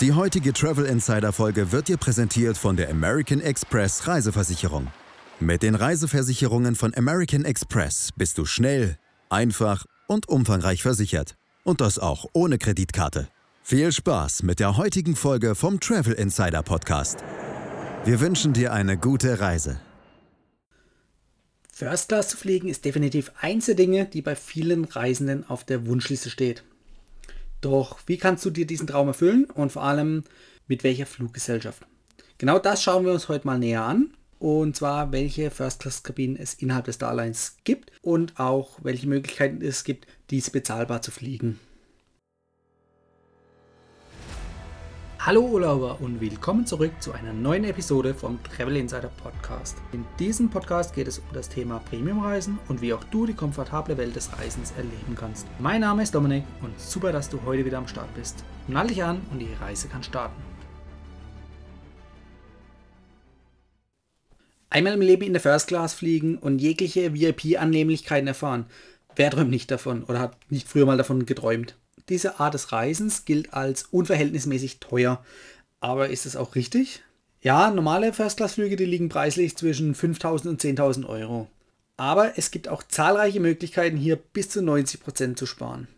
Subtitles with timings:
[0.00, 4.88] Die heutige Travel Insider Folge wird dir präsentiert von der American Express Reiseversicherung.
[5.38, 8.98] Mit den Reiseversicherungen von American Express bist du schnell,
[9.30, 11.36] einfach und umfangreich versichert.
[11.62, 13.28] Und das auch ohne Kreditkarte.
[13.62, 17.18] Viel Spaß mit der heutigen Folge vom Travel Insider Podcast.
[18.04, 19.80] Wir wünschen dir eine gute Reise.
[21.72, 25.86] First Class zu fliegen ist definitiv eins der Dinge, die bei vielen Reisenden auf der
[25.86, 26.64] Wunschliste steht.
[27.64, 30.24] Doch wie kannst du dir diesen Traum erfüllen und vor allem
[30.66, 31.82] mit welcher Fluggesellschaft?
[32.36, 34.10] Genau das schauen wir uns heute mal näher an.
[34.38, 37.16] Und zwar, welche First-Class-Kabinen es innerhalb des Star
[37.64, 41.58] gibt und auch welche Möglichkeiten es gibt, diese bezahlbar zu fliegen.
[45.26, 49.78] Hallo Urlauber und willkommen zurück zu einer neuen Episode vom Travel Insider Podcast.
[49.92, 53.96] In diesem Podcast geht es um das Thema Premiumreisen und wie auch du die komfortable
[53.96, 55.46] Welt des Reisens erleben kannst.
[55.58, 58.44] Mein Name ist Dominik und super, dass du heute wieder am Start bist.
[58.68, 60.42] Nall dich an und die Reise kann starten.
[64.68, 68.66] Einmal im Leben in der First Class fliegen und jegliche VIP-Annehmlichkeiten erfahren.
[69.16, 71.78] Wer träumt nicht davon oder hat nicht früher mal davon geträumt?
[72.08, 75.24] Diese Art des Reisens gilt als unverhältnismäßig teuer.
[75.80, 77.02] Aber ist es auch richtig?
[77.40, 81.48] Ja, normale First-Class-Flüge, die liegen preislich zwischen 5.000 und 10.000 Euro.
[81.96, 85.88] Aber es gibt auch zahlreiche Möglichkeiten, hier bis zu 90% zu sparen.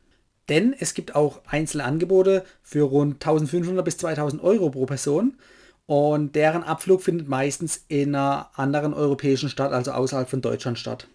[0.48, 5.34] Denn es gibt auch einzelne Angebote für rund 1500 bis 2000 Euro pro Person
[5.86, 11.08] und deren Abflug findet meistens in einer anderen europäischen Stadt, also außerhalb von Deutschland statt.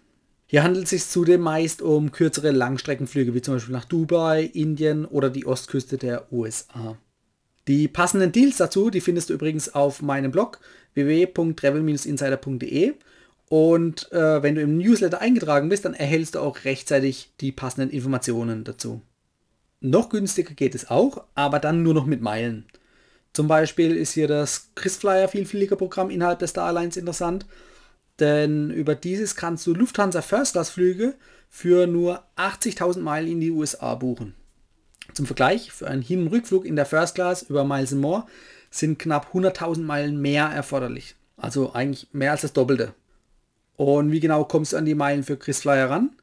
[0.52, 5.06] Hier handelt es sich zudem meist um kürzere Langstreckenflüge, wie zum Beispiel nach Dubai, Indien
[5.06, 6.98] oder die Ostküste der USA.
[7.68, 10.60] Die passenden Deals dazu, die findest du übrigens auf meinem Blog
[10.92, 12.92] www.travel-insider.de
[13.48, 17.88] und äh, wenn du im Newsletter eingetragen bist, dann erhältst du auch rechtzeitig die passenden
[17.88, 19.00] Informationen dazu.
[19.80, 22.66] Noch günstiger geht es auch, aber dann nur noch mit Meilen.
[23.32, 27.46] Zum Beispiel ist hier das Christflyer Vielfliegerprogramm innerhalb des Star interessant.
[28.20, 31.14] Denn über dieses kannst du Lufthansa First Class Flüge
[31.48, 34.34] für nur 80.000 Meilen in die USA buchen.
[35.14, 38.26] Zum Vergleich, für einen Hin- und Rückflug in der First Class über Miles More
[38.70, 41.16] sind knapp 100.000 Meilen mehr erforderlich.
[41.36, 42.94] Also eigentlich mehr als das Doppelte.
[43.76, 46.16] Und wie genau kommst du an die Meilen für KrisFlyer ran?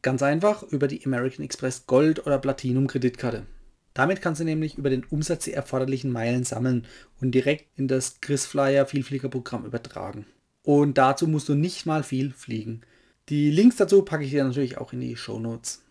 [0.00, 3.46] Ganz einfach über die American Express Gold oder Platinum Kreditkarte.
[3.94, 6.86] Damit kannst du nämlich über den Umsatz die erforderlichen Meilen sammeln
[7.20, 10.26] und direkt in das KrisFlyer Vielfliegerprogramm übertragen.
[10.62, 12.82] Und dazu musst du nicht mal viel fliegen.
[13.28, 15.82] Die Links dazu packe ich dir natürlich auch in die Show Notes.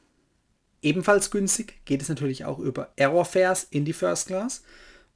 [0.81, 4.63] Ebenfalls günstig geht es natürlich auch über Aerofares in die First Class.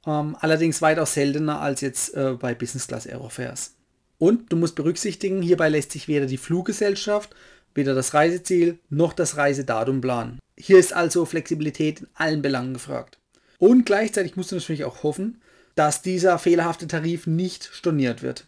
[0.06, 3.74] Ähm, allerdings weitaus seltener als jetzt äh, bei Business Class Aerofares.
[4.18, 7.34] Und du musst berücksichtigen, hierbei lässt sich weder die Fluggesellschaft,
[7.74, 10.38] weder das Reiseziel noch das Reisedatum planen.
[10.56, 13.18] Hier ist also Flexibilität in allen Belangen gefragt.
[13.58, 15.42] Und gleichzeitig musst du natürlich auch hoffen,
[15.74, 18.46] dass dieser fehlerhafte Tarif nicht storniert wird.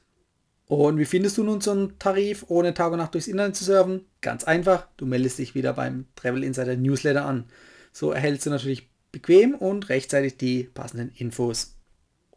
[0.69, 3.65] Und wie findest du nun so einen Tarif, ohne Tag und Nacht durchs Internet zu
[3.65, 4.05] surfen?
[4.21, 7.47] Ganz einfach, du meldest dich wieder beim Travel Insider Newsletter an.
[7.93, 11.75] So erhältst du natürlich bequem und rechtzeitig die passenden Infos.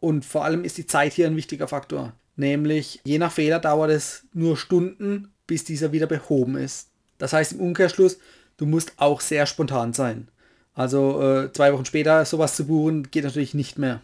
[0.00, 2.14] Und vor allem ist die Zeit hier ein wichtiger Faktor.
[2.36, 6.88] Nämlich, je nach Fehler dauert es nur Stunden, bis dieser wieder behoben ist.
[7.18, 8.18] Das heißt im Umkehrschluss,
[8.56, 10.28] du musst auch sehr spontan sein.
[10.72, 14.00] Also äh, zwei Wochen später sowas zu buchen, geht natürlich nicht mehr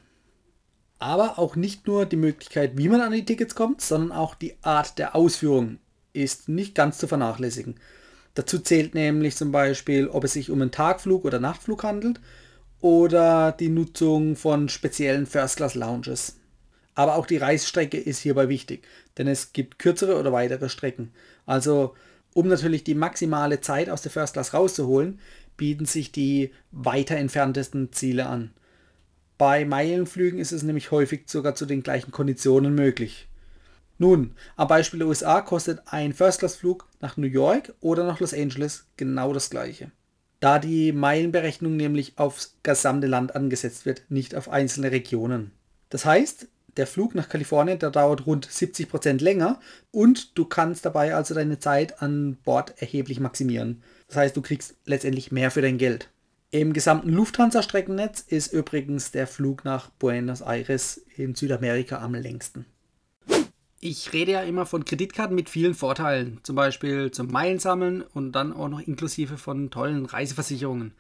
[0.98, 4.54] aber auch nicht nur die Möglichkeit, wie man an die Tickets kommt, sondern auch die
[4.62, 5.78] Art der Ausführung
[6.12, 7.76] ist nicht ganz zu vernachlässigen.
[8.34, 12.20] Dazu zählt nämlich zum Beispiel, ob es sich um einen Tagflug oder Nachtflug handelt
[12.80, 16.36] oder die Nutzung von speziellen First-Class-Lounges.
[16.94, 18.86] Aber auch die Reisstrecke ist hierbei wichtig,
[19.18, 21.12] denn es gibt kürzere oder weitere Strecken.
[21.46, 21.94] Also
[22.34, 25.20] um natürlich die maximale Zeit aus der First Class rauszuholen,
[25.56, 28.52] bieten sich die weiter entferntesten Ziele an.
[29.38, 33.28] Bei Meilenflügen ist es nämlich häufig sogar zu den gleichen Konditionen möglich.
[33.96, 38.86] Nun, am Beispiel der USA kostet ein First-Class-Flug nach New York oder nach Los Angeles
[38.96, 39.92] genau das gleiche.
[40.40, 45.52] Da die Meilenberechnung nämlich aufs gesamte Land angesetzt wird, nicht auf einzelne Regionen.
[45.88, 49.60] Das heißt, der Flug nach Kalifornien, der dauert rund 70% länger
[49.92, 53.82] und du kannst dabei also deine Zeit an Bord erheblich maximieren.
[54.08, 56.08] Das heißt, du kriegst letztendlich mehr für dein Geld.
[56.50, 62.64] Im gesamten Lufthansa-Streckennetz ist übrigens der Flug nach Buenos Aires in Südamerika am längsten.
[63.80, 68.54] Ich rede ja immer von Kreditkarten mit vielen Vorteilen, zum Beispiel zum Meilensammeln und dann
[68.54, 70.94] auch noch inklusive von tollen Reiseversicherungen.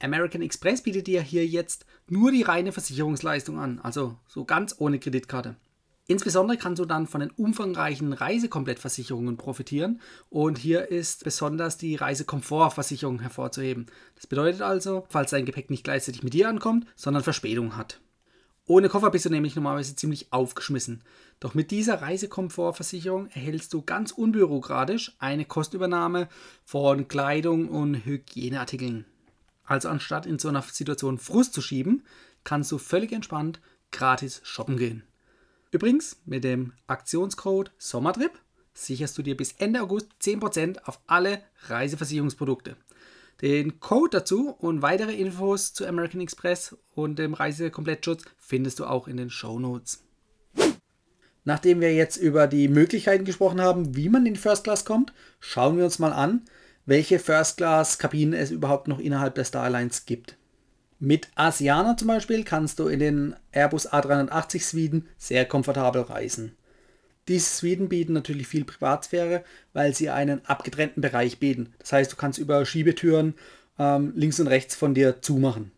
[0.00, 4.98] American Express bietet dir hier jetzt nur die reine Versicherungsleistung an, also so ganz ohne
[4.98, 5.56] Kreditkarte.
[6.10, 13.20] Insbesondere kannst du dann von den umfangreichen Reisekomplettversicherungen profitieren und hier ist besonders die Reisekomfortversicherung
[13.20, 13.86] hervorzuheben.
[14.16, 18.00] Das bedeutet also, falls dein Gepäck nicht gleichzeitig mit dir ankommt, sondern Verspätung hat.
[18.66, 21.04] Ohne Koffer bist du nämlich normalerweise ziemlich aufgeschmissen.
[21.38, 26.28] Doch mit dieser Reisekomfortversicherung erhältst du ganz unbürokratisch eine Kostenübernahme
[26.64, 29.04] von Kleidung und Hygieneartikeln.
[29.62, 32.02] Also anstatt in so einer Situation Frust zu schieben,
[32.42, 33.60] kannst du völlig entspannt
[33.92, 35.04] gratis shoppen gehen.
[35.72, 38.32] Übrigens, mit dem Aktionscode Sommertrip
[38.74, 42.76] sicherst du dir bis Ende August 10% auf alle Reiseversicherungsprodukte.
[43.40, 49.08] Den Code dazu und weitere Infos zu American Express und dem Reisekomplettschutz findest du auch
[49.08, 50.04] in den Show Notes.
[51.44, 55.78] Nachdem wir jetzt über die Möglichkeiten gesprochen haben, wie man in First Class kommt, schauen
[55.78, 56.44] wir uns mal an,
[56.84, 60.36] welche First Class Kabinen es überhaupt noch innerhalb der Starlines gibt.
[61.02, 66.54] Mit Asiana zum Beispiel kannst du in den Airbus A380 Suiten sehr komfortabel reisen.
[67.26, 69.42] Diese Suiten bieten natürlich viel Privatsphäre,
[69.72, 71.72] weil sie einen abgetrennten Bereich bieten.
[71.78, 73.32] Das heißt, du kannst über Schiebetüren
[73.78, 75.72] ähm, links und rechts von dir zumachen.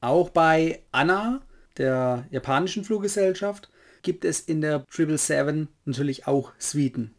[0.00, 1.42] Auch bei ANA,
[1.76, 3.68] der japanischen Fluggesellschaft,
[4.00, 7.14] gibt es in der 777 natürlich auch Suiten.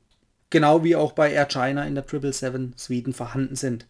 [0.49, 3.85] Genau wie auch bei Air China in der 777 Suiten vorhanden sind.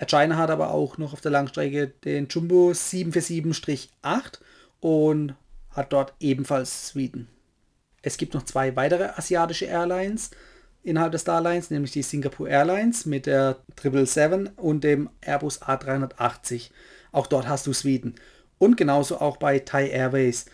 [0.00, 3.90] Air China hat aber auch noch auf der Langstrecke den Jumbo 747-8
[4.80, 5.34] und
[5.72, 7.28] hat dort ebenfalls Suiten.
[8.00, 10.30] Es gibt noch zwei weitere asiatische Airlines
[10.82, 16.70] innerhalb der Starlines, nämlich die Singapore Airlines mit der 777 und dem Airbus A380.
[17.12, 18.14] Auch dort hast du Suiten.
[18.56, 20.46] Und genauso auch bei Thai Airways.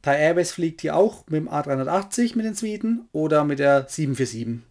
[0.00, 4.65] Thai Airways fliegt hier auch mit dem A380 mit den Suiten oder mit der 747.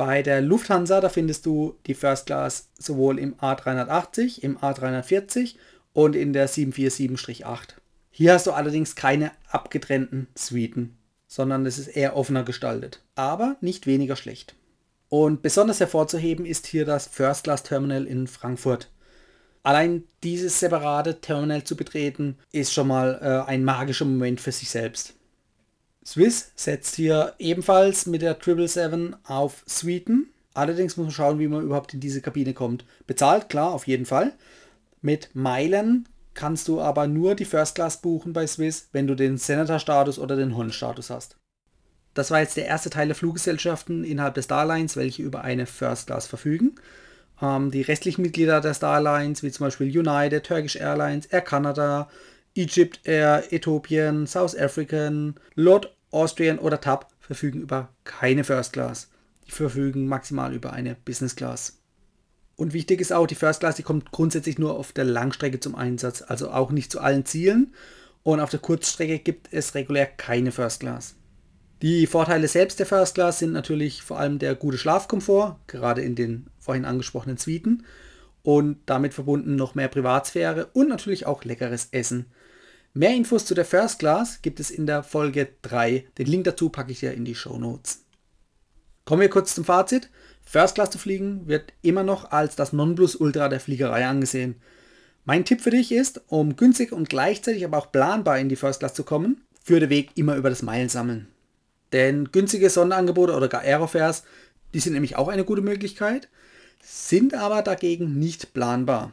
[0.00, 5.56] Bei der Lufthansa, da findest du die First Class sowohl im A380, im A340
[5.92, 7.74] und in der 747-8.
[8.10, 10.96] Hier hast du allerdings keine abgetrennten Suiten
[11.30, 14.56] sondern es ist eher offener gestaltet, aber nicht weniger schlecht.
[15.08, 18.90] Und besonders hervorzuheben ist hier das First Class Terminal in Frankfurt.
[19.62, 24.70] Allein dieses separate Terminal zu betreten, ist schon mal äh, ein magischer Moment für sich
[24.70, 25.14] selbst.
[26.04, 30.30] Swiss setzt hier ebenfalls mit der 777 auf Suiten.
[30.54, 32.84] Allerdings muss man schauen, wie man überhaupt in diese Kabine kommt.
[33.06, 34.32] Bezahlt, klar, auf jeden Fall.
[35.02, 39.36] Mit Meilen kannst du aber nur die First Class buchen bei Swiss, wenn du den
[39.36, 41.36] Senator-Status oder den Hon-Status hast.
[42.14, 46.08] Das war jetzt der erste Teil der Fluggesellschaften innerhalb des Starlines, welche über eine First
[46.08, 46.74] Class verfügen.
[47.40, 52.10] Ähm, die restlichen Mitglieder der Starlines, wie zum Beispiel United, Turkish Airlines, Air Canada,
[52.54, 59.08] Egypt Air, Ethiopian, South African, Lord Austrian oder TAP, verfügen über keine First Class.
[59.46, 61.78] Die verfügen maximal über eine Business Class.
[62.56, 65.74] Und wichtig ist auch, die First Class, die kommt grundsätzlich nur auf der Langstrecke zum
[65.74, 67.72] Einsatz, also auch nicht zu allen Zielen.
[68.22, 71.14] Und auf der Kurzstrecke gibt es regulär keine First Class.
[71.80, 76.14] Die Vorteile selbst der First Class sind natürlich vor allem der gute Schlafkomfort, gerade in
[76.14, 77.86] den vorhin angesprochenen Suiten.
[78.42, 82.26] Und damit verbunden noch mehr Privatsphäre und natürlich auch leckeres Essen.
[82.92, 86.06] Mehr Infos zu der First Class gibt es in der Folge 3.
[86.18, 88.04] Den Link dazu packe ich dir in die Show Notes.
[89.04, 90.10] Kommen wir kurz zum Fazit.
[90.42, 94.56] First Class zu fliegen wird immer noch als das Nonplusultra der Fliegerei angesehen.
[95.24, 98.80] Mein Tipp für dich ist, um günstig und gleichzeitig aber auch planbar in die First
[98.80, 101.28] Class zu kommen, führe den Weg immer über das Meilensammeln.
[101.92, 104.24] Denn günstige Sonderangebote oder gar Aerofares,
[104.74, 106.28] die sind nämlich auch eine gute Möglichkeit,
[106.82, 109.12] sind aber dagegen nicht planbar.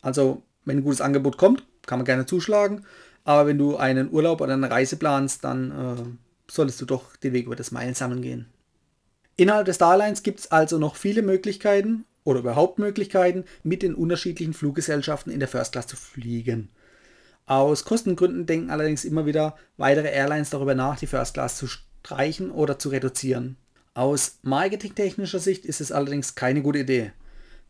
[0.00, 2.84] Also, wenn ein gutes Angebot kommt, kann man gerne zuschlagen,
[3.24, 7.32] aber wenn du einen Urlaub oder eine Reise planst, dann äh, solltest du doch den
[7.32, 8.46] Weg über das Meilensammeln gehen.
[9.36, 14.54] Innerhalb des Starlines gibt es also noch viele Möglichkeiten oder überhaupt Möglichkeiten, mit den unterschiedlichen
[14.54, 16.68] Fluggesellschaften in der First Class zu fliegen.
[17.46, 22.50] Aus Kostengründen denken allerdings immer wieder weitere Airlines darüber nach, die First Class zu streichen
[22.50, 23.56] oder zu reduzieren.
[23.94, 27.12] Aus marketingtechnischer Sicht ist es allerdings keine gute Idee,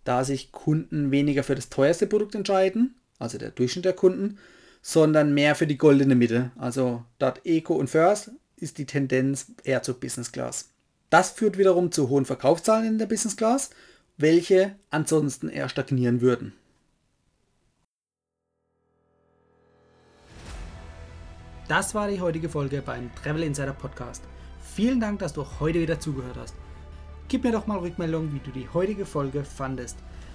[0.04, 4.38] da sich Kunden weniger für das teuerste Produkt entscheiden, also der Durchschnitt der Kunden,
[4.82, 6.50] sondern mehr für die goldene Mitte.
[6.56, 10.70] Also statt Eco und First ist die Tendenz eher zur Business Class.
[11.08, 13.70] Das führt wiederum zu hohen Verkaufszahlen in der Business Class,
[14.16, 16.52] welche ansonsten eher stagnieren würden.
[21.68, 24.22] Das war die heutige Folge beim Travel Insider Podcast.
[24.74, 26.54] Vielen Dank, dass du heute wieder zugehört hast.
[27.28, 29.96] Gib mir doch mal Rückmeldung, wie du die heutige Folge fandest.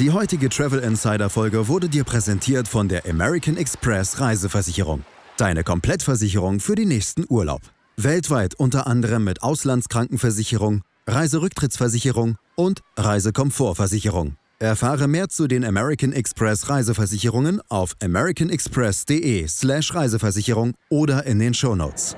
[0.00, 5.04] Die heutige Travel Insider Folge wurde dir präsentiert von der American Express Reiseversicherung.
[5.36, 7.60] Deine Komplettversicherung für den nächsten Urlaub.
[7.98, 14.36] Weltweit unter anderem mit Auslandskrankenversicherung, Reiserücktrittsversicherung und Reisekomfortversicherung.
[14.58, 22.16] Erfahre mehr zu den American Express Reiseversicherungen auf americanexpress.de/slash Reiseversicherung oder in den Shownotes.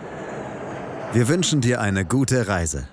[1.13, 2.87] Wir wünschen dir eine gute Reise.